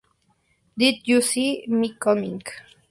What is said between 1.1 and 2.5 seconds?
See Me Coming?